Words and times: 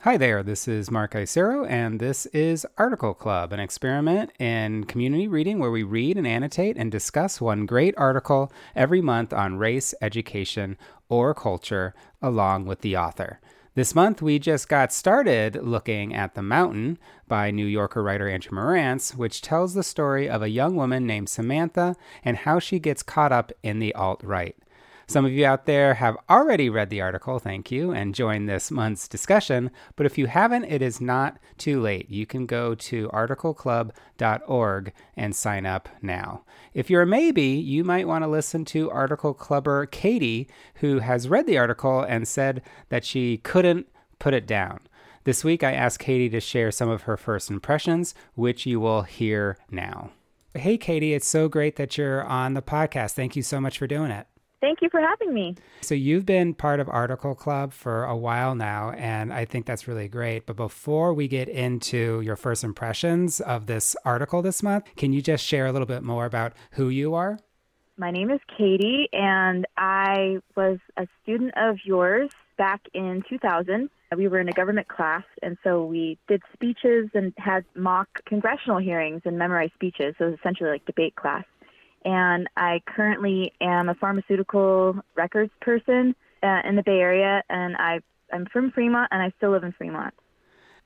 Hi 0.00 0.16
there, 0.16 0.44
this 0.44 0.68
is 0.68 0.90
Mark 0.90 1.14
Isero, 1.14 1.68
and 1.68 1.98
this 1.98 2.26
is 2.26 2.64
Article 2.78 3.12
Club, 3.12 3.52
an 3.52 3.58
experiment 3.58 4.30
in 4.38 4.84
community 4.84 5.26
reading 5.26 5.58
where 5.58 5.70
we 5.72 5.82
read 5.82 6.16
and 6.16 6.26
annotate 6.26 6.76
and 6.76 6.92
discuss 6.92 7.40
one 7.40 7.66
great 7.66 7.92
article 7.96 8.52
every 8.76 9.00
month 9.00 9.32
on 9.32 9.56
race, 9.56 9.94
education, 10.00 10.76
or 11.08 11.34
culture 11.34 11.92
along 12.22 12.66
with 12.66 12.82
the 12.82 12.96
author. 12.96 13.40
This 13.74 13.96
month, 13.96 14.22
we 14.22 14.38
just 14.38 14.68
got 14.68 14.92
started 14.92 15.56
looking 15.62 16.14
at 16.14 16.34
The 16.34 16.42
Mountain 16.42 16.98
by 17.26 17.50
New 17.50 17.66
Yorker 17.66 18.02
writer 18.02 18.28
Andrew 18.28 18.56
Marantz, 18.56 19.16
which 19.16 19.42
tells 19.42 19.74
the 19.74 19.82
story 19.82 20.28
of 20.30 20.40
a 20.40 20.50
young 20.50 20.76
woman 20.76 21.06
named 21.06 21.28
Samantha 21.28 21.96
and 22.24 22.36
how 22.36 22.60
she 22.60 22.78
gets 22.78 23.02
caught 23.02 23.32
up 23.32 23.50
in 23.62 23.80
the 23.80 23.94
alt 23.94 24.22
right. 24.22 24.56
Some 25.08 25.24
of 25.24 25.30
you 25.30 25.46
out 25.46 25.66
there 25.66 25.94
have 25.94 26.16
already 26.28 26.68
read 26.68 26.90
the 26.90 27.00
article, 27.00 27.38
thank 27.38 27.70
you, 27.70 27.92
and 27.92 28.12
joined 28.12 28.48
this 28.48 28.72
month's 28.72 29.06
discussion. 29.06 29.70
But 29.94 30.04
if 30.04 30.18
you 30.18 30.26
haven't, 30.26 30.64
it 30.64 30.82
is 30.82 31.00
not 31.00 31.38
too 31.58 31.80
late. 31.80 32.10
You 32.10 32.26
can 32.26 32.44
go 32.44 32.74
to 32.74 33.08
articleclub.org 33.10 34.92
and 35.16 35.36
sign 35.36 35.64
up 35.64 35.88
now. 36.02 36.42
If 36.74 36.90
you're 36.90 37.02
a 37.02 37.06
maybe, 37.06 37.44
you 37.44 37.84
might 37.84 38.08
want 38.08 38.24
to 38.24 38.28
listen 38.28 38.64
to 38.66 38.90
Article 38.90 39.32
Clubber 39.32 39.86
Kati, 39.86 40.48
who 40.76 40.98
has 40.98 41.28
read 41.28 41.46
the 41.46 41.58
article 41.58 42.00
and 42.00 42.26
said 42.26 42.60
that 42.88 43.04
she 43.04 43.36
couldn't 43.38 43.86
put 44.18 44.34
it 44.34 44.46
down. 44.46 44.80
This 45.22 45.44
week, 45.44 45.62
I 45.62 45.72
asked 45.72 46.00
Kati 46.00 46.30
to 46.32 46.40
share 46.40 46.72
some 46.72 46.88
of 46.88 47.02
her 47.02 47.16
first 47.16 47.48
impressions, 47.48 48.12
which 48.34 48.66
you 48.66 48.80
will 48.80 49.02
hear 49.02 49.56
now. 49.70 50.10
Hey, 50.54 50.76
Kati, 50.76 51.14
it's 51.14 51.28
so 51.28 51.48
great 51.48 51.76
that 51.76 51.96
you're 51.96 52.24
on 52.24 52.54
the 52.54 52.62
podcast. 52.62 53.12
Thank 53.12 53.36
you 53.36 53.42
so 53.42 53.60
much 53.60 53.78
for 53.78 53.86
doing 53.86 54.10
it. 54.10 54.26
Thank 54.60 54.80
you 54.80 54.88
for 54.90 55.00
having 55.00 55.34
me. 55.34 55.54
So, 55.82 55.94
you've 55.94 56.24
been 56.24 56.54
part 56.54 56.80
of 56.80 56.88
Article 56.88 57.34
Club 57.34 57.72
for 57.72 58.04
a 58.04 58.16
while 58.16 58.54
now, 58.54 58.90
and 58.92 59.32
I 59.32 59.44
think 59.44 59.66
that's 59.66 59.86
really 59.86 60.08
great. 60.08 60.46
But 60.46 60.56
before 60.56 61.12
we 61.12 61.28
get 61.28 61.48
into 61.48 62.20
your 62.22 62.36
first 62.36 62.64
impressions 62.64 63.40
of 63.40 63.66
this 63.66 63.94
article 64.04 64.40
this 64.42 64.62
month, 64.62 64.86
can 64.96 65.12
you 65.12 65.20
just 65.20 65.44
share 65.44 65.66
a 65.66 65.72
little 65.72 65.86
bit 65.86 66.02
more 66.02 66.24
about 66.24 66.54
who 66.72 66.88
you 66.88 67.14
are? 67.14 67.38
My 67.98 68.10
name 68.10 68.30
is 68.30 68.40
Kati, 68.58 69.04
and 69.12 69.66
I 69.76 70.38
was 70.54 70.78
a 70.96 71.06
student 71.22 71.52
of 71.56 71.76
yours 71.84 72.30
back 72.56 72.80
in 72.94 73.22
2000. 73.28 73.90
We 74.16 74.28
were 74.28 74.38
in 74.38 74.48
a 74.48 74.52
government 74.52 74.88
class, 74.88 75.24
and 75.42 75.58
so 75.64 75.84
we 75.84 76.18
did 76.28 76.42
speeches 76.52 77.10
and 77.14 77.32
had 77.36 77.64
mock 77.74 78.08
congressional 78.24 78.78
hearings 78.78 79.22
and 79.24 79.38
memorized 79.38 79.72
speeches. 79.74 80.14
So 80.18 80.26
it 80.26 80.30
was 80.30 80.38
essentially 80.38 80.70
like 80.70 80.86
debate 80.86 81.16
class 81.16 81.44
and 82.06 82.48
I 82.56 82.80
currently 82.86 83.52
am 83.60 83.88
a 83.88 83.94
pharmaceutical 83.94 84.96
records 85.16 85.50
person 85.60 86.14
uh, 86.42 86.60
in 86.64 86.76
the 86.76 86.82
Bay 86.82 87.00
Area, 87.00 87.42
and 87.50 87.76
I 87.76 88.00
I'm 88.32 88.46
from 88.46 88.70
Fremont, 88.70 89.08
and 89.10 89.20
I 89.20 89.32
still 89.36 89.50
live 89.50 89.64
in 89.64 89.72
Fremont. 89.72 90.14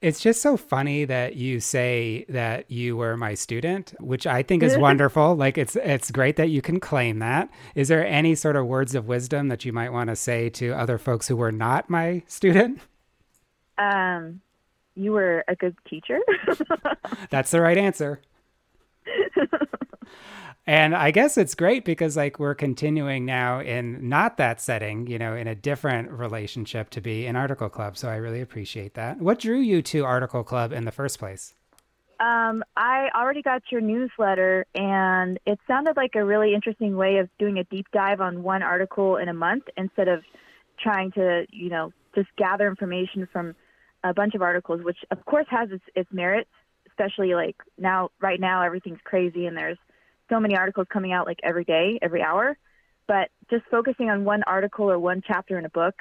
It's 0.00 0.20
just 0.20 0.40
so 0.40 0.56
funny 0.56 1.04
that 1.04 1.36
you 1.36 1.60
say 1.60 2.24
that 2.30 2.70
you 2.70 2.96
were 2.96 3.18
my 3.18 3.34
student, 3.34 3.92
which 4.00 4.26
I 4.26 4.42
think 4.42 4.62
is 4.62 4.78
wonderful. 4.88 5.34
Like 5.34 5.58
it's 5.58 5.76
it's 5.76 6.10
great 6.10 6.36
that 6.36 6.48
you 6.48 6.62
can 6.62 6.80
claim 6.80 7.18
that. 7.18 7.50
Is 7.74 7.88
there 7.88 8.04
any 8.06 8.34
sort 8.34 8.56
of 8.56 8.66
words 8.66 8.94
of 8.94 9.06
wisdom 9.06 9.48
that 9.48 9.66
you 9.66 9.74
might 9.74 9.92
want 9.92 10.08
to 10.08 10.16
say 10.16 10.48
to 10.50 10.72
other 10.72 10.96
folks 10.96 11.28
who 11.28 11.36
were 11.36 11.52
not 11.52 11.90
my 11.90 12.22
student? 12.26 12.80
Um, 13.76 14.40
you 14.94 15.12
were 15.12 15.44
a 15.48 15.54
good 15.54 15.76
teacher. 15.88 16.20
That's 17.30 17.50
the 17.50 17.60
right 17.60 17.76
answer. 17.76 18.22
And 20.66 20.94
I 20.94 21.10
guess 21.10 21.36
it's 21.36 21.54
great 21.54 21.84
because 21.84 22.16
like 22.16 22.38
we're 22.38 22.54
continuing 22.54 23.24
now 23.24 23.60
in 23.60 24.08
not 24.08 24.36
that 24.36 24.60
setting, 24.60 25.06
you 25.06 25.18
know, 25.18 25.34
in 25.34 25.48
a 25.48 25.54
different 25.54 26.10
relationship 26.10 26.90
to 26.90 27.00
be 27.00 27.26
in 27.26 27.34
Article 27.34 27.68
Club. 27.68 27.96
So 27.96 28.08
I 28.08 28.16
really 28.16 28.40
appreciate 28.40 28.94
that. 28.94 29.18
What 29.18 29.40
drew 29.40 29.58
you 29.58 29.82
to 29.82 30.04
Article 30.04 30.44
Club 30.44 30.72
in 30.72 30.84
the 30.84 30.92
first 30.92 31.18
place? 31.18 31.54
Um, 32.20 32.62
I 32.76 33.08
already 33.16 33.40
got 33.40 33.62
your 33.72 33.80
newsletter, 33.80 34.66
and 34.74 35.40
it 35.46 35.58
sounded 35.66 35.96
like 35.96 36.14
a 36.14 36.24
really 36.24 36.54
interesting 36.54 36.94
way 36.94 37.16
of 37.16 37.30
doing 37.38 37.58
a 37.58 37.64
deep 37.64 37.86
dive 37.92 38.20
on 38.20 38.42
one 38.42 38.62
article 38.62 39.16
in 39.16 39.28
a 39.28 39.34
month 39.34 39.64
instead 39.78 40.06
of 40.06 40.22
trying 40.78 41.10
to, 41.12 41.46
you 41.50 41.70
know, 41.70 41.92
just 42.14 42.28
gather 42.36 42.68
information 42.68 43.26
from 43.32 43.54
a 44.04 44.12
bunch 44.12 44.34
of 44.34 44.42
articles, 44.42 44.82
which 44.84 44.98
of 45.10 45.24
course 45.24 45.46
has 45.48 45.70
its, 45.70 45.84
its 45.94 46.12
merits, 46.12 46.50
especially 47.00 47.34
like 47.34 47.56
now, 47.78 48.10
right 48.20 48.40
now, 48.40 48.62
everything's 48.62 49.00
crazy 49.04 49.46
and 49.46 49.56
there's 49.56 49.78
so 50.28 50.38
many 50.38 50.56
articles 50.56 50.86
coming 50.92 51.12
out 51.12 51.26
like 51.26 51.40
every 51.42 51.64
day, 51.64 51.98
every 52.02 52.22
hour. 52.22 52.56
But 53.06 53.30
just 53.50 53.64
focusing 53.70 54.10
on 54.10 54.24
one 54.24 54.42
article 54.44 54.90
or 54.90 54.98
one 54.98 55.22
chapter 55.26 55.58
in 55.58 55.64
a 55.64 55.70
book, 55.70 55.94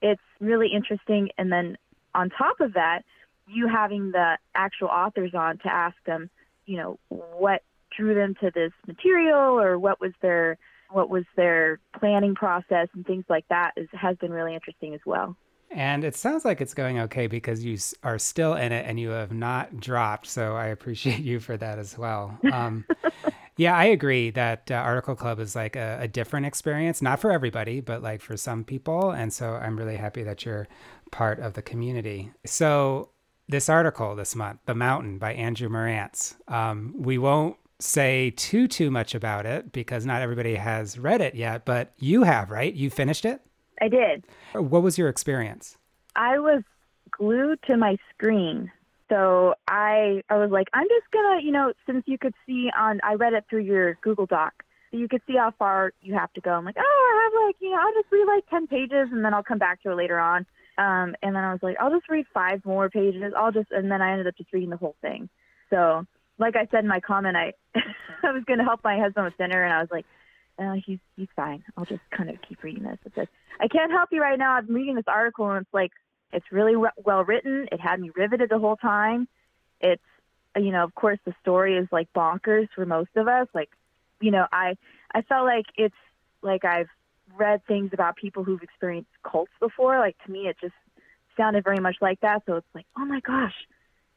it's 0.00 0.22
really 0.40 0.68
interesting. 0.72 1.30
And 1.38 1.50
then 1.50 1.76
on 2.14 2.30
top 2.30 2.60
of 2.60 2.74
that, 2.74 3.02
you 3.46 3.66
having 3.68 4.12
the 4.12 4.38
actual 4.54 4.88
authors 4.88 5.34
on 5.34 5.58
to 5.58 5.68
ask 5.72 5.96
them, 6.06 6.30
you 6.66 6.76
know, 6.76 6.98
what 7.08 7.62
drew 7.96 8.14
them 8.14 8.34
to 8.40 8.50
this 8.54 8.72
material 8.86 9.60
or 9.60 9.78
what 9.78 10.00
was 10.00 10.12
their 10.20 10.58
what 10.90 11.10
was 11.10 11.24
their 11.34 11.80
planning 11.98 12.34
process 12.34 12.88
and 12.94 13.04
things 13.04 13.24
like 13.28 13.44
that 13.48 13.72
is, 13.76 13.88
has 13.92 14.16
been 14.18 14.30
really 14.30 14.54
interesting 14.54 14.94
as 14.94 15.00
well. 15.04 15.36
And 15.74 16.04
it 16.04 16.14
sounds 16.14 16.44
like 16.44 16.60
it's 16.60 16.72
going 16.72 17.00
okay 17.00 17.26
because 17.26 17.64
you 17.64 17.76
are 18.04 18.18
still 18.18 18.54
in 18.54 18.70
it 18.70 18.86
and 18.86 18.98
you 18.98 19.10
have 19.10 19.32
not 19.32 19.80
dropped. 19.80 20.28
So 20.28 20.54
I 20.54 20.66
appreciate 20.66 21.20
you 21.20 21.40
for 21.40 21.56
that 21.56 21.78
as 21.78 21.98
well. 21.98 22.38
Um, 22.52 22.84
yeah, 23.56 23.76
I 23.76 23.86
agree 23.86 24.30
that 24.30 24.70
uh, 24.70 24.74
Article 24.74 25.16
Club 25.16 25.40
is 25.40 25.56
like 25.56 25.74
a, 25.74 25.98
a, 26.00 26.08
different 26.08 26.46
experience, 26.46 27.02
not 27.02 27.20
for 27.20 27.32
everybody, 27.32 27.80
but 27.80 28.02
like 28.02 28.20
for 28.20 28.36
some 28.36 28.62
people. 28.62 29.10
And 29.10 29.32
so 29.32 29.54
I'm 29.54 29.76
really 29.76 29.96
happy 29.96 30.22
that 30.22 30.44
you're 30.44 30.68
part 31.10 31.40
of 31.40 31.54
the 31.54 31.62
community. 31.62 32.30
So 32.46 33.10
this 33.48 33.68
article 33.68 34.14
this 34.14 34.36
month, 34.36 34.60
The 34.66 34.74
Mountain 34.74 35.18
by 35.18 35.34
Andrew 35.34 35.68
Marantz, 35.68 36.36
um, 36.48 36.94
we 36.96 37.18
won't 37.18 37.56
say 37.80 38.32
too 38.36 38.68
too 38.68 38.90
much 38.90 39.14
about 39.14 39.44
it 39.44 39.72
because 39.72 40.06
not 40.06 40.22
everybody 40.22 40.54
has 40.54 40.98
read 40.98 41.20
it 41.20 41.34
yet, 41.34 41.64
but 41.64 41.92
you 41.98 42.22
have, 42.22 42.50
right? 42.50 42.72
You 42.72 42.90
finished 42.90 43.24
it? 43.24 43.40
I 43.80 43.88
did. 43.88 44.24
What 44.52 44.82
was 44.82 44.98
your 44.98 45.08
experience? 45.08 45.76
I 46.16 46.38
was 46.38 46.62
glued 47.10 47.60
to 47.66 47.76
my 47.76 47.96
screen 48.12 48.70
so 49.08 49.54
I 49.68 50.22
I 50.30 50.36
was 50.36 50.50
like, 50.50 50.68
I'm 50.72 50.88
just 50.88 51.10
gonna, 51.12 51.42
you 51.42 51.52
know, 51.52 51.72
since 51.86 52.04
you 52.06 52.18
could 52.18 52.34
see 52.46 52.70
on 52.76 53.00
I 53.02 53.14
read 53.14 53.34
it 53.34 53.44
through 53.50 53.62
your 53.62 53.94
Google 54.02 54.26
Doc, 54.26 54.64
so 54.90 54.96
you 54.96 55.08
could 55.08 55.20
see 55.26 55.36
how 55.36 55.52
far 55.58 55.92
you 56.00 56.14
have 56.14 56.32
to 56.34 56.40
go. 56.40 56.52
I'm 56.52 56.64
like, 56.64 56.76
oh, 56.78 56.82
I 56.82 57.24
have 57.24 57.46
like, 57.46 57.56
you 57.60 57.70
know, 57.70 57.78
I'll 57.80 57.92
just 57.94 58.10
read 58.10 58.26
like 58.26 58.48
ten 58.48 58.66
pages 58.66 59.08
and 59.12 59.24
then 59.24 59.34
I'll 59.34 59.42
come 59.42 59.58
back 59.58 59.82
to 59.82 59.92
it 59.92 59.96
later 59.96 60.18
on. 60.18 60.46
Um, 60.78 61.14
and 61.22 61.36
then 61.36 61.44
I 61.44 61.52
was 61.52 61.62
like, 61.62 61.76
I'll 61.78 61.90
just 61.90 62.08
read 62.08 62.26
five 62.32 62.64
more 62.64 62.90
pages. 62.90 63.32
I'll 63.36 63.52
just, 63.52 63.70
and 63.70 63.90
then 63.92 64.02
I 64.02 64.10
ended 64.10 64.26
up 64.26 64.36
just 64.36 64.52
reading 64.52 64.70
the 64.70 64.76
whole 64.76 64.96
thing. 65.00 65.28
So, 65.70 66.04
like 66.38 66.56
I 66.56 66.66
said 66.72 66.82
in 66.82 66.88
my 66.88 66.98
comment, 66.98 67.36
I 67.36 67.52
I 68.24 68.32
was 68.32 68.42
gonna 68.46 68.64
help 68.64 68.80
my 68.82 68.98
husband 68.98 69.26
with 69.26 69.36
dinner, 69.36 69.62
and 69.62 69.72
I 69.72 69.80
was 69.80 69.90
like, 69.90 70.06
uh, 70.58 70.74
he's 70.84 70.98
he's 71.16 71.28
fine. 71.34 71.64
I'll 71.76 71.84
just 71.84 72.02
kind 72.10 72.30
of 72.30 72.36
keep 72.46 72.62
reading 72.62 72.84
this. 72.84 72.98
It 73.04 73.12
says, 73.14 73.26
I 73.60 73.68
can't 73.68 73.90
help 73.90 74.10
you 74.12 74.20
right 74.20 74.38
now. 74.38 74.52
I'm 74.52 74.72
reading 74.72 74.94
this 74.94 75.04
article, 75.06 75.50
and 75.50 75.62
it's 75.62 75.74
like 75.74 75.92
it's 76.32 76.46
really 76.50 76.74
well 76.76 77.24
written. 77.24 77.68
It 77.72 77.80
had 77.80 78.00
me 78.00 78.10
riveted 78.14 78.50
the 78.50 78.58
whole 78.58 78.76
time. 78.76 79.28
It's, 79.80 80.02
you 80.56 80.70
know, 80.70 80.84
of 80.84 80.94
course, 80.94 81.18
the 81.24 81.34
story 81.40 81.76
is 81.76 81.88
like 81.92 82.12
bonkers 82.12 82.68
for 82.74 82.86
most 82.86 83.10
of 83.16 83.28
us. 83.28 83.48
Like, 83.54 83.70
you 84.20 84.30
know, 84.30 84.46
I 84.52 84.76
I 85.12 85.22
felt 85.22 85.46
like 85.46 85.66
it's 85.76 85.94
like 86.42 86.64
I've 86.64 86.88
read 87.36 87.64
things 87.66 87.90
about 87.92 88.16
people 88.16 88.44
who've 88.44 88.62
experienced 88.62 89.10
cults 89.22 89.52
before. 89.60 89.98
Like 89.98 90.16
to 90.24 90.30
me, 90.30 90.48
it 90.48 90.56
just 90.60 90.74
sounded 91.36 91.64
very 91.64 91.80
much 91.80 91.96
like 92.00 92.20
that. 92.20 92.42
So 92.46 92.56
it's 92.56 92.74
like, 92.74 92.86
oh 92.96 93.04
my 93.04 93.20
gosh, 93.20 93.54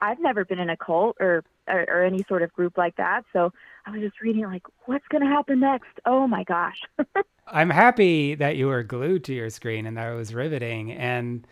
I've 0.01 0.19
never 0.19 0.45
been 0.45 0.59
in 0.59 0.69
a 0.69 0.77
cult 0.77 1.17
or, 1.19 1.43
or, 1.67 1.81
or 1.89 2.03
any 2.03 2.23
sort 2.27 2.43
of 2.43 2.53
group 2.53 2.77
like 2.77 2.95
that. 2.97 3.23
So 3.33 3.51
I 3.85 3.91
was 3.91 4.01
just 4.01 4.21
reading 4.21 4.43
like, 4.43 4.63
what's 4.85 5.07
going 5.09 5.23
to 5.23 5.29
happen 5.29 5.59
next? 5.59 5.89
Oh 6.05 6.27
my 6.27 6.43
gosh. 6.43 6.81
I'm 7.47 7.69
happy 7.69 8.35
that 8.35 8.57
you 8.57 8.67
were 8.67 8.83
glued 8.83 9.23
to 9.25 9.33
your 9.33 9.49
screen 9.49 9.85
and 9.85 9.97
that 9.97 10.11
it 10.11 10.15
was 10.15 10.33
riveting. 10.33 10.91
And 10.91 11.47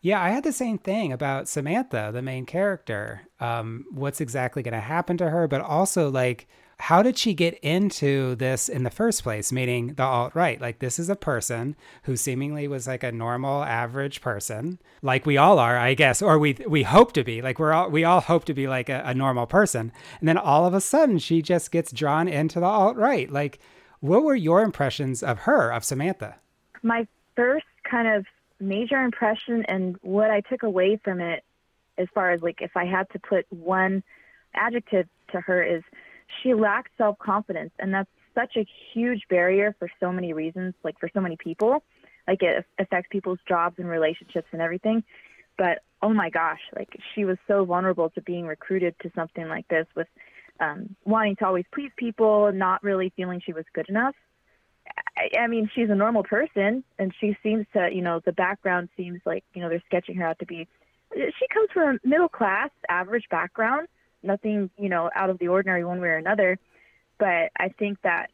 yeah, 0.00 0.22
I 0.22 0.30
had 0.30 0.44
the 0.44 0.52
same 0.52 0.78
thing 0.78 1.12
about 1.12 1.48
Samantha, 1.48 2.10
the 2.12 2.22
main 2.22 2.46
character. 2.46 3.22
Um, 3.40 3.86
what's 3.90 4.20
exactly 4.20 4.62
going 4.62 4.74
to 4.74 4.80
happen 4.80 5.16
to 5.18 5.30
her, 5.30 5.48
but 5.48 5.60
also 5.60 6.10
like, 6.10 6.48
how 6.80 7.02
did 7.02 7.18
she 7.18 7.34
get 7.34 7.58
into 7.58 8.36
this 8.36 8.68
in 8.68 8.84
the 8.84 8.90
first 8.90 9.22
place? 9.22 9.50
Meaning 9.50 9.94
the 9.94 10.04
alt 10.04 10.34
right. 10.34 10.60
Like, 10.60 10.78
this 10.78 10.98
is 10.98 11.10
a 11.10 11.16
person 11.16 11.74
who 12.04 12.16
seemingly 12.16 12.68
was 12.68 12.86
like 12.86 13.02
a 13.02 13.10
normal, 13.10 13.64
average 13.64 14.20
person, 14.20 14.78
like 15.02 15.26
we 15.26 15.36
all 15.36 15.58
are, 15.58 15.76
I 15.76 15.94
guess, 15.94 16.22
or 16.22 16.38
we 16.38 16.56
we 16.68 16.84
hope 16.84 17.12
to 17.12 17.24
be. 17.24 17.42
Like 17.42 17.58
we're 17.58 17.72
all 17.72 17.90
we 17.90 18.04
all 18.04 18.20
hope 18.20 18.44
to 18.46 18.54
be 18.54 18.68
like 18.68 18.88
a, 18.88 19.02
a 19.04 19.14
normal 19.14 19.46
person, 19.46 19.92
and 20.20 20.28
then 20.28 20.38
all 20.38 20.66
of 20.66 20.74
a 20.74 20.80
sudden 20.80 21.18
she 21.18 21.42
just 21.42 21.72
gets 21.72 21.92
drawn 21.92 22.28
into 22.28 22.60
the 22.60 22.66
alt 22.66 22.96
right. 22.96 23.30
Like, 23.30 23.58
what 24.00 24.22
were 24.22 24.36
your 24.36 24.62
impressions 24.62 25.22
of 25.22 25.40
her, 25.40 25.70
of 25.70 25.84
Samantha? 25.84 26.36
My 26.82 27.06
first 27.34 27.66
kind 27.90 28.08
of 28.08 28.24
major 28.60 29.02
impression 29.02 29.64
and 29.68 29.96
what 30.02 30.30
I 30.30 30.40
took 30.42 30.62
away 30.62 30.98
from 31.02 31.20
it, 31.20 31.44
as 31.96 32.06
far 32.14 32.30
as 32.30 32.40
like 32.40 32.60
if 32.60 32.76
I 32.76 32.84
had 32.84 33.10
to 33.10 33.18
put 33.18 33.46
one 33.50 34.02
adjective 34.54 35.08
to 35.32 35.40
her, 35.40 35.62
is 35.62 35.82
she 36.42 36.54
lacked 36.54 36.90
self 36.98 37.18
confidence, 37.18 37.72
and 37.78 37.92
that's 37.92 38.10
such 38.34 38.56
a 38.56 38.66
huge 38.92 39.22
barrier 39.28 39.74
for 39.78 39.90
so 40.00 40.12
many 40.12 40.32
reasons, 40.32 40.74
like 40.84 40.98
for 40.98 41.10
so 41.12 41.20
many 41.20 41.36
people. 41.36 41.82
Like 42.26 42.42
it 42.42 42.64
affects 42.78 43.08
people's 43.10 43.38
jobs 43.48 43.76
and 43.78 43.88
relationships 43.88 44.48
and 44.52 44.60
everything. 44.60 45.02
But 45.56 45.82
oh 46.02 46.10
my 46.10 46.30
gosh, 46.30 46.60
like 46.76 46.88
she 47.14 47.24
was 47.24 47.38
so 47.48 47.64
vulnerable 47.64 48.10
to 48.10 48.20
being 48.22 48.46
recruited 48.46 48.94
to 49.02 49.10
something 49.14 49.48
like 49.48 49.66
this 49.68 49.86
with 49.96 50.06
um, 50.60 50.94
wanting 51.04 51.36
to 51.36 51.46
always 51.46 51.64
please 51.72 51.90
people, 51.96 52.46
and 52.46 52.58
not 52.58 52.82
really 52.82 53.12
feeling 53.16 53.40
she 53.44 53.52
was 53.52 53.64
good 53.72 53.88
enough. 53.88 54.14
I, 55.16 55.40
I 55.40 55.46
mean, 55.46 55.70
she's 55.74 55.90
a 55.90 55.94
normal 55.94 56.22
person, 56.22 56.84
and 56.98 57.12
she 57.20 57.36
seems 57.42 57.66
to, 57.74 57.88
you 57.92 58.02
know, 58.02 58.20
the 58.24 58.32
background 58.32 58.88
seems 58.96 59.20
like, 59.24 59.44
you 59.54 59.62
know, 59.62 59.68
they're 59.68 59.82
sketching 59.86 60.16
her 60.16 60.26
out 60.26 60.38
to 60.40 60.46
be. 60.46 60.66
She 61.14 61.46
comes 61.52 61.70
from 61.72 61.98
a 62.04 62.08
middle 62.08 62.28
class, 62.28 62.70
average 62.88 63.24
background, 63.30 63.88
nothing, 64.22 64.70
you 64.78 64.88
know, 64.88 65.10
out 65.14 65.30
of 65.30 65.38
the 65.38 65.48
ordinary 65.48 65.84
one 65.84 66.00
way 66.00 66.08
or 66.08 66.16
another. 66.16 66.58
But 67.18 67.50
I 67.58 67.68
think 67.78 68.00
that 68.02 68.30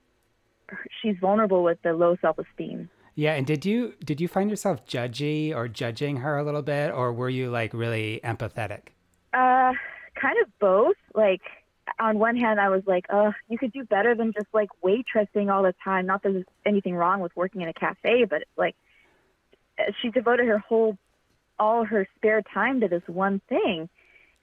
she's 1.00 1.16
vulnerable 1.20 1.62
with 1.62 1.81
the 1.82 1.92
low 1.92 2.16
self 2.20 2.38
esteem. 2.38 2.90
Yeah, 3.14 3.34
and 3.34 3.46
did 3.46 3.64
you 3.64 3.94
did 4.04 4.20
you 4.20 4.28
find 4.28 4.50
yourself 4.50 4.86
judgy 4.86 5.54
or 5.54 5.69
judging 5.69 6.19
her 6.19 6.36
a 6.36 6.44
little 6.44 6.62
bit, 6.62 6.90
or 6.92 7.12
were 7.12 7.28
you 7.28 7.50
like 7.50 7.72
really 7.72 8.20
empathetic? 8.25 8.88
Uh, 9.32 9.72
kind 10.20 10.36
of 10.42 10.58
both. 10.58 10.96
Like 11.14 11.42
on 12.00 12.19
one 12.19 12.36
hand, 12.36 12.60
I 12.60 12.70
was 12.70 12.82
like, 12.86 13.06
"Oh, 13.10 13.32
you 13.48 13.56
could 13.56 13.72
do 13.72 13.84
better 13.84 14.14
than 14.14 14.32
just 14.32 14.48
like 14.52 14.70
waitressing 14.84 15.52
all 15.52 15.62
the 15.62 15.75
time." 15.84 16.06
Not 16.06 16.22
that 16.25 16.32
there's 16.32 16.44
anything 16.66 16.96
wrong 16.96 17.20
with 17.20 17.34
working 17.36 17.60
in 17.60 17.69
a 17.69 17.72
cafe, 17.72 18.25
but 18.25 18.44
like 18.56 18.75
she 20.00 20.10
devoted 20.10 20.46
her 20.46 20.58
whole 20.58 20.98
all 21.58 21.84
her 21.84 22.08
spare 22.16 22.42
time 22.42 22.81
to 22.81 22.88
this 22.88 23.02
one 23.06 23.40
thing. 23.48 23.88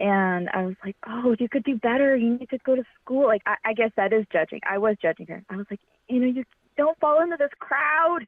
And 0.01 0.49
I 0.49 0.65
was 0.65 0.75
like, 0.83 0.95
oh, 1.07 1.35
you 1.39 1.47
could 1.47 1.63
do 1.63 1.75
better. 1.77 2.15
You 2.15 2.37
need 2.37 2.49
to 2.49 2.57
go 2.65 2.75
to 2.75 2.83
school. 2.99 3.27
Like, 3.27 3.43
I, 3.45 3.55
I 3.63 3.73
guess 3.73 3.91
that 3.97 4.11
is 4.11 4.25
judging. 4.33 4.59
I 4.67 4.79
was 4.79 4.95
judging 4.99 5.27
her. 5.27 5.43
I 5.47 5.57
was 5.57 5.67
like, 5.69 5.79
you 6.09 6.19
know, 6.19 6.25
you 6.25 6.43
don't 6.75 6.97
fall 6.99 7.21
into 7.21 7.37
this 7.37 7.51
crowd, 7.59 8.25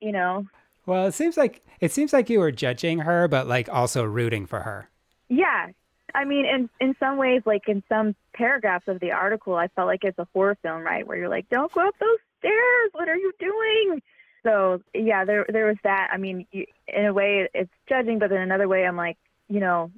you 0.00 0.10
know. 0.10 0.46
Well, 0.86 1.06
it 1.06 1.12
seems 1.12 1.36
like 1.36 1.62
it 1.80 1.92
seems 1.92 2.14
like 2.14 2.30
you 2.30 2.40
were 2.40 2.50
judging 2.50 3.00
her, 3.00 3.28
but 3.28 3.46
like 3.46 3.68
also 3.68 4.04
rooting 4.04 4.46
for 4.46 4.60
her. 4.60 4.88
Yeah, 5.28 5.68
I 6.14 6.24
mean, 6.24 6.46
in 6.46 6.70
in 6.80 6.96
some 6.98 7.18
ways, 7.18 7.42
like 7.44 7.68
in 7.68 7.82
some 7.88 8.16
paragraphs 8.34 8.88
of 8.88 8.98
the 9.00 9.12
article, 9.12 9.54
I 9.54 9.68
felt 9.68 9.88
like 9.88 10.04
it's 10.04 10.18
a 10.18 10.26
horror 10.32 10.56
film, 10.62 10.82
right? 10.82 11.06
Where 11.06 11.18
you're 11.18 11.28
like, 11.28 11.48
don't 11.50 11.72
go 11.72 11.86
up 11.86 11.94
those 12.00 12.18
stairs. 12.38 12.90
What 12.92 13.08
are 13.08 13.16
you 13.16 13.32
doing? 13.38 14.02
So 14.42 14.82
yeah, 14.94 15.24
there 15.24 15.46
there 15.48 15.66
was 15.66 15.76
that. 15.84 16.08
I 16.10 16.16
mean, 16.16 16.46
you, 16.52 16.66
in 16.88 17.04
a 17.04 17.12
way, 17.12 17.48
it's 17.54 17.70
judging, 17.88 18.18
but 18.18 18.32
in 18.32 18.40
another 18.40 18.66
way, 18.66 18.86
I'm 18.86 18.96
like, 18.96 19.18
you 19.48 19.60
know, 19.60 19.90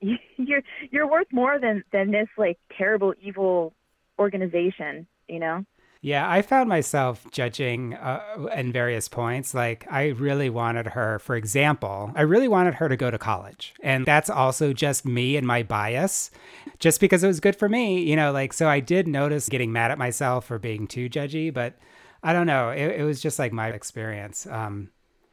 you're 0.36 0.62
you're 0.90 1.10
worth 1.10 1.28
more 1.32 1.58
than 1.58 1.82
than 1.92 2.10
this 2.10 2.28
like 2.36 2.58
terrible 2.76 3.14
evil 3.22 3.72
organization 4.18 5.06
you 5.28 5.38
know? 5.40 5.64
Yeah 6.02 6.30
i 6.30 6.42
found 6.42 6.68
myself 6.68 7.26
judging 7.32 7.94
uh, 7.94 8.48
in 8.54 8.70
various 8.72 9.08
points. 9.08 9.54
Like 9.54 9.86
i 9.90 10.08
really 10.08 10.50
wanted 10.50 10.88
her 10.88 11.18
for 11.18 11.36
example 11.36 12.12
i 12.14 12.22
really 12.22 12.48
wanted 12.48 12.74
her 12.74 12.88
to 12.88 12.96
go 12.96 13.10
to 13.10 13.18
college. 13.18 13.74
And 13.82 14.06
that's 14.06 14.30
also 14.30 14.72
just 14.72 15.04
me 15.04 15.36
and 15.36 15.46
my 15.46 15.62
bias 15.62 16.30
just 16.78 17.00
because 17.00 17.24
it 17.24 17.28
was 17.28 17.40
good 17.40 17.56
for 17.56 17.68
me 17.68 18.02
you 18.02 18.16
know 18.16 18.32
like 18.32 18.52
so 18.52 18.68
i 18.68 18.80
did 18.80 19.08
notice 19.08 19.48
getting 19.48 19.72
mad 19.72 19.90
at 19.90 19.98
myself 19.98 20.46
for 20.46 20.58
being 20.58 20.86
too 20.86 21.08
judgy 21.08 21.52
but 21.52 21.74
i 22.22 22.32
don't 22.32 22.46
know. 22.46 22.70
It, 22.70 23.00
it 23.00 23.04
was 23.04 23.20
just 23.20 23.38
like 23.38 23.52
my 23.52 23.68
experience. 23.68 24.46
Um, 24.46 24.90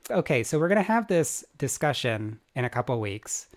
okay 0.09 0.44
so 0.44 0.59
we're 0.59 0.68
going 0.68 0.77
to 0.77 0.83
have 0.83 1.07
this 1.07 1.45
discussion 1.57 2.39
in 2.56 2.66
a 2.66 2.69
couple 2.69 3.00
weeks 3.00 3.48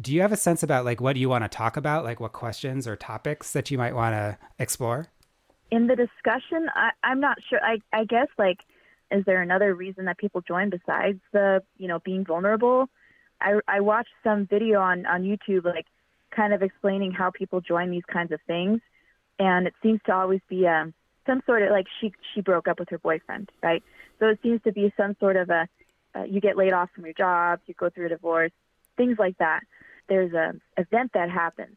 do 0.00 0.12
you 0.12 0.22
have 0.22 0.32
a 0.32 0.36
sense 0.36 0.62
about 0.62 0.84
like 0.84 1.00
what 1.00 1.16
you 1.16 1.28
want 1.28 1.44
to 1.44 1.48
talk 1.48 1.76
about? 1.76 2.04
Like 2.04 2.20
what 2.20 2.32
questions 2.32 2.86
or 2.86 2.96
topics 2.96 3.52
that 3.52 3.70
you 3.70 3.78
might 3.78 3.94
want 3.94 4.14
to 4.14 4.38
explore? 4.58 5.08
In 5.70 5.86
the 5.86 5.96
discussion 5.96 6.68
I, 6.74 6.90
i'm 7.02 7.20
not 7.20 7.38
sure. 7.48 7.60
I, 7.62 7.78
I 7.92 8.04
guess 8.04 8.28
like 8.38 8.58
is 9.10 9.24
there 9.24 9.42
another 9.42 9.74
reason 9.74 10.06
that 10.06 10.18
people 10.18 10.40
join 10.40 10.70
besides 10.70 11.20
the 11.32 11.62
you 11.78 11.88
know 11.88 12.00
being 12.00 12.24
vulnerable? 12.24 12.88
I 13.40 13.60
i 13.68 13.80
watched 13.80 14.14
some 14.22 14.46
video 14.46 14.80
on 14.80 15.06
on 15.06 15.22
youtube 15.22 15.64
like 15.64 15.86
kind 16.30 16.52
of 16.52 16.62
explaining 16.62 17.12
how 17.12 17.30
people 17.30 17.60
join 17.60 17.90
these 17.90 18.04
kinds 18.12 18.32
of 18.32 18.40
things. 18.46 18.80
And 19.38 19.66
it 19.66 19.74
seems 19.82 20.00
to 20.06 20.14
always 20.14 20.40
be 20.48 20.66
um 20.66 20.92
some 21.26 21.40
sort 21.46 21.62
of 21.62 21.70
like 21.70 21.86
she 22.00 22.12
she 22.34 22.40
broke 22.40 22.68
up 22.68 22.78
with 22.78 22.88
her 22.90 22.98
boyfriend 22.98 23.50
right? 23.62 23.82
So 24.18 24.26
it 24.26 24.38
seems 24.42 24.60
to 24.62 24.72
be 24.72 24.92
some 24.96 25.16
sort 25.20 25.36
of 25.36 25.50
a 25.50 25.68
uh, 26.16 26.24
you 26.24 26.40
get 26.40 26.56
laid 26.56 26.72
off 26.72 26.90
from 26.94 27.04
your 27.04 27.14
job 27.14 27.60
you 27.66 27.74
go 27.74 27.90
through 27.90 28.06
a 28.06 28.08
divorce 28.08 28.52
things 28.96 29.16
like 29.18 29.36
that 29.38 29.60
there's 30.08 30.32
a 30.32 30.52
event 30.76 31.12
that 31.14 31.30
happens. 31.30 31.76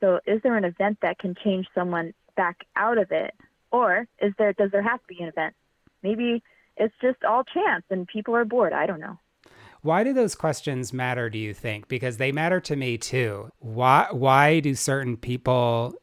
So 0.00 0.20
is 0.26 0.40
there 0.42 0.56
an 0.56 0.64
event 0.64 0.98
that 1.02 1.18
can 1.18 1.34
change 1.42 1.66
someone 1.74 2.12
back 2.36 2.64
out 2.76 2.98
of 2.98 3.10
it? 3.10 3.34
Or 3.70 4.06
is 4.20 4.32
there 4.38 4.52
does 4.52 4.70
there 4.70 4.82
have 4.82 5.00
to 5.00 5.06
be 5.06 5.22
an 5.22 5.28
event? 5.28 5.54
Maybe 6.02 6.42
it's 6.76 6.94
just 7.00 7.24
all 7.24 7.44
chance 7.44 7.84
and 7.90 8.06
people 8.06 8.34
are 8.36 8.44
bored. 8.44 8.72
I 8.72 8.86
don't 8.86 9.00
know. 9.00 9.18
Why 9.82 10.02
do 10.02 10.12
those 10.12 10.34
questions 10.34 10.92
matter, 10.92 11.30
do 11.30 11.38
you 11.38 11.54
think? 11.54 11.86
Because 11.88 12.16
they 12.16 12.32
matter 12.32 12.60
to 12.60 12.76
me 12.76 12.98
too. 12.98 13.50
Why 13.58 14.08
why 14.10 14.60
do 14.60 14.74
certain 14.74 15.16
people 15.16 15.94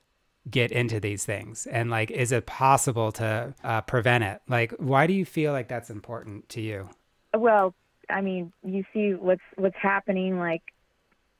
get 0.50 0.72
into 0.72 1.00
these 1.00 1.26
things 1.26 1.66
and 1.68 1.90
like 1.90 2.12
is 2.12 2.31
it 2.34 2.46
possible 2.46 3.14
to 3.14 3.54
uh, 3.64 3.80
prevent 3.81 4.26
it 4.26 4.42
like 4.50 4.74
why 4.74 5.08
do 5.08 5.14
you 5.14 5.24
feel 5.24 5.54
like 5.54 5.69
that's 5.69 5.90
important 5.90 6.48
to 6.50 6.60
you 6.60 6.90
well 7.34 7.74
i 8.10 8.19
mean 8.19 8.52
you 8.62 8.84
see 8.94 9.14
what's 9.14 9.42
what's 9.56 9.78
happening 9.81 10.38
like 10.38 10.62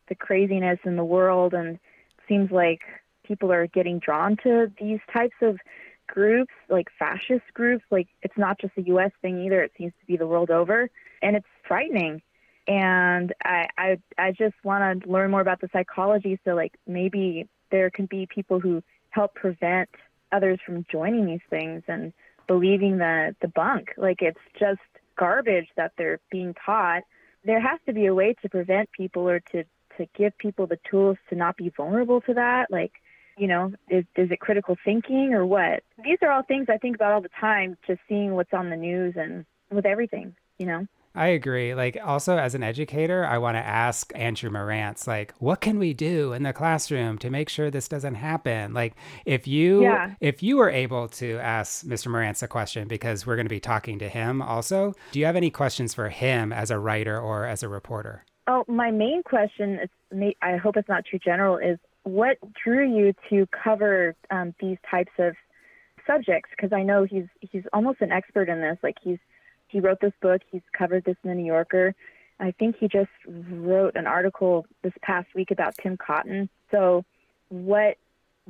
the 0.10 0.16
craziness 0.16 0.80
in 0.86 0.96
the 0.96 1.06
world 1.06 1.54
and 1.54 1.76
it 1.76 1.80
seems 2.28 2.52
like 2.52 2.82
people 3.24 3.52
are 3.52 3.68
getting 3.68 4.00
drawn 4.00 4.38
to 4.44 4.72
these 4.80 5.00
types 5.12 5.36
of 5.42 5.58
groups 6.08 6.54
like 6.70 6.88
fascist 6.98 7.46
groups. 7.54 7.84
Like 7.90 8.08
it's 8.22 8.38
not 8.38 8.60
just 8.60 8.74
a 8.78 8.84
US 8.84 9.12
thing 9.22 9.44
either. 9.46 9.62
It 9.64 9.72
seems 9.78 9.94
to 10.00 10.06
be 10.06 10.18
the 10.18 10.28
world 10.28 10.50
over 10.50 10.90
and 11.22 11.36
it's 11.36 11.48
frightening. 11.68 12.22
And 12.68 13.34
I 13.44 13.68
I 13.78 13.98
I 14.18 14.32
just 14.32 14.56
want 14.64 15.04
to 15.04 15.10
learn 15.10 15.32
more 15.32 15.42
about 15.42 15.62
the 15.62 15.70
psychology 15.74 16.40
so 16.46 16.52
like 16.52 16.74
maybe 16.88 17.48
there 17.72 17.90
can 17.90 18.06
be 18.06 18.28
people 18.28 18.60
who 18.60 18.84
help 19.10 19.36
prevent 19.36 19.90
others 20.32 20.60
from 20.66 20.86
joining 20.92 21.26
these 21.26 21.46
things 21.50 21.84
and 21.88 22.14
believing 22.48 22.98
the 22.98 23.36
the 23.42 23.48
bunk. 23.48 23.94
Like 23.98 24.22
it's 24.22 24.40
just 24.60 24.82
garbage 25.18 25.68
that 25.78 25.94
they're 25.98 26.20
being 26.32 26.56
taught. 26.66 27.04
There 27.46 27.60
has 27.60 27.80
to 27.86 27.94
be 27.94 28.06
a 28.06 28.16
way 28.16 28.36
to 28.42 28.50
prevent 28.50 28.92
people 28.92 29.28
or 29.28 29.40
to 29.52 29.64
to 29.98 30.08
give 30.18 30.38
people 30.38 30.68
the 30.68 30.80
tools 30.90 31.18
to 31.30 31.36
not 31.36 31.58
be 31.58 31.70
vulnerable 31.76 32.22
to 32.22 32.34
that? 32.34 32.72
Like, 32.72 32.94
you 33.38 33.48
know, 33.48 33.74
is 33.90 34.06
is 34.16 34.32
it 34.32 34.40
critical 34.40 34.78
thinking 34.84 35.34
or 35.34 35.46
what? 35.46 35.84
These 36.04 36.20
are 36.22 36.32
all 36.32 36.44
things 36.44 36.68
I 36.70 36.78
think 36.78 36.96
about 36.96 37.14
all 37.14 37.22
the 37.22 37.30
time, 37.40 37.78
just 37.88 38.02
seeing 38.08 38.36
what's 38.36 38.54
on 38.54 38.70
the 38.70 38.78
news 38.78 39.16
and 39.18 39.46
with 39.72 39.86
everything, 39.86 40.36
you 40.60 40.66
know. 40.66 40.88
I 41.16 41.28
agree. 41.28 41.76
Like, 41.76 41.98
also 42.04 42.38
as 42.38 42.56
an 42.56 42.64
educator, 42.64 43.24
I 43.24 43.38
want 43.38 43.56
to 43.56 43.62
ask 43.62 44.12
Andrew 44.16 44.50
Marantz, 44.50 45.06
like, 45.06 45.34
what 45.38 45.62
can 45.62 45.78
we 45.78 45.94
do 45.94 46.34
in 46.34 46.42
the 46.42 46.54
classroom 46.54 47.20
to 47.20 47.30
make 47.30 47.50
sure 47.50 47.70
this 47.70 47.88
doesn't 47.88 48.16
happen? 48.16 48.74
Like, 48.74 48.96
if 49.26 49.48
you 49.48 49.84
yeah. 49.84 50.16
if 50.20 50.42
you 50.42 50.58
were 50.58 50.72
able 50.72 51.08
to 51.10 51.38
ask 51.38 51.86
Mr. 51.86 52.08
Marantz 52.08 52.42
a 52.42 52.48
question, 52.48 52.88
because 52.88 53.28
we're 53.28 53.36
going 53.36 53.46
to 53.46 53.50
be 53.50 53.60
talking 53.60 54.00
to 54.00 54.10
him 54.10 54.42
also, 54.42 54.94
do 55.12 55.20
you 55.20 55.26
have 55.26 55.36
any 55.36 55.52
questions 55.52 55.94
for 55.94 56.10
him 56.10 56.52
as 56.52 56.72
a 56.72 56.80
writer 56.80 57.20
or 57.20 57.46
as 57.46 57.62
a 57.62 57.70
reporter? 57.70 58.26
Oh, 58.48 58.66
my 58.68 58.92
main 58.92 59.24
question 59.24 59.80
is, 59.80 60.34
I 60.42 60.58
hope 60.58 60.76
it's 60.78 60.90
not 60.90 61.06
too 61.10 61.18
general, 61.18 61.58
is 61.58 61.80
what 62.04 62.38
drew 62.54 62.86
you 62.86 63.14
to 63.30 63.48
cover 63.48 64.16
um, 64.30 64.54
these 64.60 64.78
types 64.90 65.12
of 65.18 65.36
subjects? 66.06 66.50
Because 66.52 66.74
I 66.74 66.84
know 66.84 67.06
he's 67.06 67.28
he's 67.40 67.64
almost 67.72 68.02
an 68.02 68.12
expert 68.12 68.50
in 68.50 68.60
this. 68.60 68.78
Like 68.84 68.98
he's 69.02 69.20
he 69.70 69.80
wrote 69.80 70.02
this 70.02 70.14
book, 70.22 70.42
he's 70.52 70.62
covered 70.78 71.06
this 71.06 71.16
in 71.24 71.30
the 71.30 71.36
New 71.36 71.46
Yorker. 71.46 71.96
I 72.40 72.52
think 72.52 72.76
he 72.80 72.88
just 72.88 73.10
wrote 73.26 73.96
an 73.96 74.08
article 74.08 74.66
this 74.82 74.94
past 75.02 75.28
week 75.34 75.52
about 75.52 75.76
Tim 75.82 75.98
Cotton. 75.98 76.50
So, 76.72 77.06
what 77.50 77.98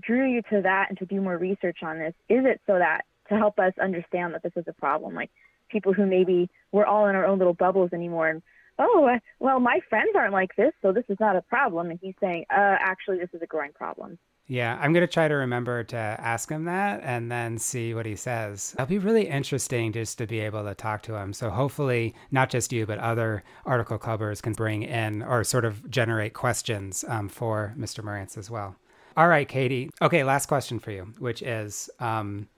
drew 0.01 0.27
you 0.27 0.41
to 0.50 0.62
that 0.62 0.88
and 0.89 0.97
to 0.97 1.05
do 1.05 1.21
more 1.21 1.38
research 1.38 1.77
on 1.83 2.00
this? 2.00 2.13
Is 2.29 2.45
it 2.45 2.62
so 2.65 2.79
that 2.79 3.03
to 3.29 3.38
help 3.38 3.59
us 3.59 3.73
understand 3.79 4.33
that 4.33 4.41
this 4.41 4.53
is 4.55 4.65
a 4.67 4.73
problem? 4.73 5.13
Like 5.13 5.29
people 5.69 5.93
who 5.93 6.05
maybe 6.05 6.50
we're 6.71 6.85
all 6.85 7.07
in 7.07 7.15
our 7.15 7.25
own 7.25 7.38
little 7.38 7.53
bubbles 7.53 7.91
anymore 7.93 8.29
and 8.29 8.41
oh, 8.80 9.18
well, 9.39 9.60
my 9.60 9.80
friends 9.89 10.12
aren't 10.15 10.34
like 10.34 10.56
this, 10.56 10.72
so 10.82 10.92
this 10.92 11.06
is 11.10 11.18
not 11.20 11.36
a 11.36 11.42
problem. 11.42 11.89
And 11.89 12.00
he's 12.01 12.15
saying, 12.20 12.46
uh, 12.50 12.75
actually, 12.80 13.20
this 13.20 13.30
is 13.34 13.42
a 13.42 13.48
growing 13.48 13.72
problem. 13.74 14.18
Yeah, 14.46 14.77
I'm 14.82 14.92
going 14.92 15.08
to 15.08 15.12
try 15.12 15.30
to 15.30 15.36
remember 15.36 15.86
to 15.86 15.98
ask 15.98 16.50
him 16.50 16.65
that 16.65 17.00
and 17.01 17.32
then 17.32 17.58
see 17.58 17.94
what 17.94 18.06
he 18.06 18.18
says. 18.18 18.74
It'll 18.74 18.88
be 18.88 18.98
really 18.98 19.27
interesting 19.27 19.94
just 19.94 20.18
to 20.18 20.27
be 20.27 20.42
able 20.42 20.65
to 20.65 20.75
talk 20.75 21.01
to 21.03 21.15
him. 21.15 21.32
So 21.32 21.50
hopefully, 21.50 22.13
not 22.30 22.50
just 22.50 22.74
you, 22.74 22.86
but 22.86 23.00
other 23.00 23.44
article 23.65 23.98
clubbers 23.98 24.42
can 24.42 24.51
bring 24.51 24.84
in 24.84 25.24
or 25.24 25.46
sort 25.46 25.63
of 25.63 25.89
generate 25.89 26.34
questions 26.34 27.06
um, 27.08 27.30
for 27.30 27.74
Mr. 27.77 28.03
Marantz 28.03 28.38
as 28.38 28.50
well. 28.50 28.75
All 29.15 29.30
right, 29.30 29.48
Kati. 29.48 29.89
Okay, 30.01 30.24
last 30.25 30.48
question 30.48 30.77
for 30.80 30.92
you, 30.92 31.13
which 31.20 31.42
is 31.42 31.89
um, 32.00 32.50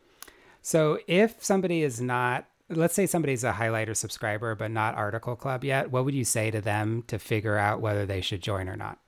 so 0.66 0.98
if 1.06 1.44
somebody 1.44 1.84
is 1.84 2.02
not 2.02 2.48
let's 2.70 2.94
say 2.94 3.06
somebody's 3.06 3.44
a 3.44 3.54
highlighter 3.54 3.96
subscriber 3.96 4.56
but 4.56 4.72
not 4.72 4.96
article 4.96 5.36
club 5.36 5.64
yet 5.64 5.92
what 5.92 6.06
would 6.06 6.14
you 6.14 6.26
say 6.26 6.50
to 6.52 6.62
them 6.62 7.04
to 7.08 7.20
figure 7.20 7.58
out 7.58 7.82
whether 7.82 8.06
they 8.06 8.22
should 8.22 8.42
join 8.42 8.68
or 8.68 8.76
not 8.76 9.00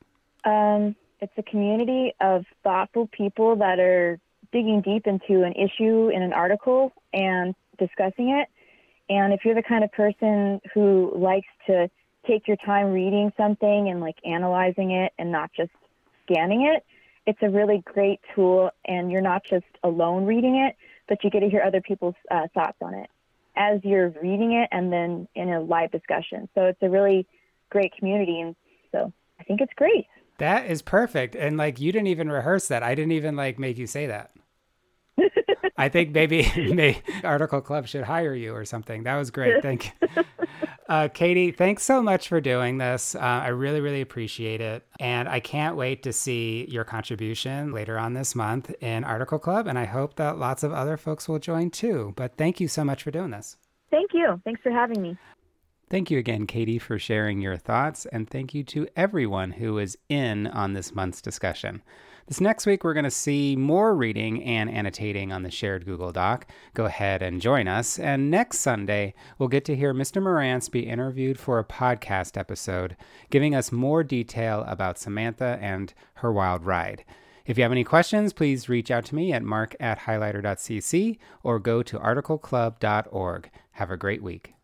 um, 0.46 0.96
it's 1.20 1.34
a 1.38 1.44
community 1.44 2.14
of 2.22 2.46
thoughtful 2.64 3.08
people 3.08 3.56
that 3.58 3.80
are 3.80 4.20
digging 4.52 4.82
deep 4.82 5.08
into 5.08 5.44
an 5.44 5.54
issue 5.54 6.10
in 6.10 6.22
an 6.22 6.34
article 6.34 6.94
and 7.14 7.56
discussing 7.78 8.30
it 8.30 8.48
and 9.10 9.34
if 9.34 9.46
you're 9.46 9.56
the 9.56 9.64
kind 9.64 9.84
of 9.84 9.92
person 9.92 10.60
who 10.74 11.14
likes 11.16 11.48
to 11.68 11.90
take 12.28 12.48
your 12.48 12.58
time 12.58 12.88
reading 12.92 13.32
something 13.38 13.90
and 13.90 14.02
like 14.02 14.18
analyzing 14.26 14.92
it 14.92 15.14
and 15.18 15.32
not 15.32 15.52
just 15.56 15.72
scanning 16.24 16.64
it, 16.64 16.86
it's 17.26 17.40
a 17.42 17.50
really 17.50 17.82
great 17.86 18.20
tool. 18.36 18.70
And 18.86 19.12
you're 19.12 19.22
not 19.22 19.44
just 19.46 19.66
alone 19.84 20.26
reading 20.26 20.58
it, 20.58 20.76
but 21.08 21.24
you 21.24 21.30
get 21.30 21.40
to 21.40 21.50
hear 21.50 21.62
other 21.62 21.82
people's 21.82 22.16
uh, 22.30 22.48
thoughts 22.54 22.78
on 22.82 22.94
it 22.94 23.10
as 23.58 23.80
you're 23.84 24.10
reading 24.22 24.54
it 24.54 24.70
and 24.72 24.92
then 24.94 25.28
in 25.36 25.50
a 25.50 25.62
live 25.62 25.92
discussion. 25.92 26.48
So 26.56 26.66
it's 26.66 26.82
a 26.82 26.90
really 26.90 27.28
great 27.70 27.94
community. 27.98 28.40
And 28.40 28.56
so 28.92 29.12
I 29.40 29.44
think 29.44 29.62
it's 29.62 29.74
great. 29.76 30.06
That 30.38 30.68
is 30.68 30.82
perfect. 30.82 31.36
And 31.36 31.58
like 31.58 31.80
you 31.80 31.92
didn't 31.92 32.08
even 32.08 32.30
rehearse 32.30 32.68
that. 32.68 32.84
I 32.84 32.96
didn't 32.96 33.14
even 33.14 33.36
like 33.36 33.58
make 33.58 33.78
you 33.78 33.88
say 33.88 34.06
that. 34.08 34.32
I 35.78 35.90
think 35.90 36.12
maybe, 36.12 36.52
maybe 36.56 37.02
Article 37.24 37.62
Club 37.62 37.88
should 37.88 38.04
hire 38.04 38.34
you 38.34 38.54
or 38.54 38.66
something. 38.66 39.04
That 39.04 39.16
was 39.16 39.32
great. 39.32 39.62
Thank 39.62 39.94
you. 40.16 40.24
Uh, 40.90 41.10
Kati, 41.10 41.54
thanks 41.54 41.84
so 41.84 42.02
much 42.02 42.30
for 42.30 42.40
doing 42.40 42.78
this. 42.78 43.14
Uh, 43.14 43.20
I 43.20 43.50
really, 43.50 43.82
really 43.82 44.00
appreciate 44.00 44.62
it. 44.62 44.88
And 45.02 45.28
I 45.28 45.42
can't 45.42 45.76
wait 45.76 46.02
to 46.04 46.14
see 46.14 46.66
your 46.70 46.86
contribution 46.86 47.74
later 47.74 47.98
on 47.98 48.14
this 48.14 48.36
month 48.36 48.74
in 48.82 49.04
Article 49.04 49.38
Club. 49.38 49.68
And 49.68 49.78
I 49.78 49.84
hope 49.84 50.16
that 50.16 50.38
lots 50.38 50.64
of 50.64 50.72
other 50.72 50.96
folks 50.96 51.28
will 51.28 51.40
join 51.40 51.72
too. 51.72 52.14
But 52.16 52.38
thank 52.38 52.62
you 52.62 52.70
so 52.70 52.86
much 52.86 53.04
for 53.04 53.12
doing 53.12 53.32
this. 53.32 53.58
Thank 53.92 54.12
you. 54.14 54.40
Thanks 54.46 54.62
for 54.62 54.72
having 54.72 55.02
me. 55.02 55.18
Thank 55.90 56.10
you 56.10 56.20
again, 56.20 56.48
Kati, 56.48 56.82
for 56.82 56.98
sharing 56.98 57.42
your 57.42 57.58
thoughts. 57.58 58.06
And 58.06 58.30
thank 58.30 58.54
you 58.54 58.64
to 58.66 58.88
everyone 58.96 59.52
who 59.52 59.78
is 59.80 59.98
in 60.08 60.48
on 60.48 60.72
this 60.72 60.96
month's 60.96 61.22
discussion. 61.22 61.82
This 62.28 62.42
next 62.42 62.66
week, 62.66 62.84
we're 62.84 62.94
going 62.94 63.06
to 63.06 63.10
see 63.10 63.56
more 63.56 63.96
reading 63.96 64.44
and 64.44 64.70
annotating 64.70 65.32
on 65.32 65.44
the 65.44 65.50
shared 65.50 65.86
Google 65.86 66.12
Doc. 66.12 66.46
Go 66.74 66.84
ahead 66.84 67.22
and 67.22 67.40
join 67.40 67.70
us. 67.70 67.98
And 67.98 68.30
next 68.30 68.60
Sunday, 68.60 69.14
we'll 69.40 69.48
get 69.48 69.64
to 69.64 69.78
hear 69.78 69.94
Mr. 69.94 70.22
Marantz 70.22 70.70
be 70.70 70.82
interviewed 70.82 71.40
for 71.40 71.58
a 71.58 71.64
podcast 71.64 72.38
episode, 72.38 72.98
giving 73.30 73.56
us 73.56 73.72
more 73.72 74.04
detail 74.04 74.66
about 74.68 75.00
Samantha 75.00 75.58
and 75.62 75.94
her 76.16 76.34
wild 76.34 76.66
ride. 76.66 77.06
If 77.46 77.58
you 77.58 77.64
have 77.64 77.72
any 77.72 77.86
questions, 77.86 78.34
please 78.34 78.68
reach 78.68 78.92
out 78.92 79.06
to 79.06 79.16
me 79.16 79.32
at 79.32 79.42
mark 79.42 79.74
at 79.80 80.00
highlighter.cc 80.00 81.18
or 81.44 81.60
go 81.60 81.82
to 81.82 81.98
articleclub.org. 81.98 83.50
Have 83.72 83.90
a 83.90 83.96
great 83.96 84.22
week. 84.22 84.54